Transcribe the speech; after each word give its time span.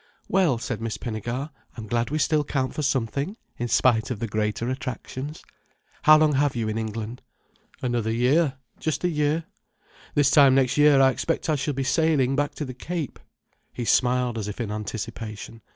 "Well," 0.27 0.57
said 0.57 0.81
Miss 0.81 0.97
Pinnegar. 0.97 1.51
"I'm 1.77 1.85
glad 1.85 2.09
we 2.09 2.17
still 2.17 2.43
count 2.43 2.73
for 2.73 2.81
something, 2.81 3.37
in 3.59 3.67
spite 3.67 4.09
of 4.09 4.17
the 4.17 4.27
greater 4.27 4.67
attractions. 4.67 5.43
How 6.01 6.17
long 6.17 6.33
have 6.33 6.55
you 6.55 6.67
in 6.69 6.77
England?" 6.79 7.21
"Another 7.83 8.09
year. 8.11 8.55
Just 8.79 9.03
a 9.03 9.09
year. 9.09 9.43
This 10.15 10.31
time 10.31 10.55
next 10.55 10.75
year 10.75 10.99
I 10.99 11.11
expect 11.11 11.49
I 11.51 11.55
shall 11.55 11.75
be 11.75 11.83
sailing 11.83 12.35
back 12.35 12.55
to 12.55 12.65
the 12.65 12.73
Cape." 12.73 13.19
He 13.73 13.85
smiled 13.85 14.39
as 14.39 14.47
if 14.47 14.59
in 14.59 14.71
anticipation. 14.71 15.61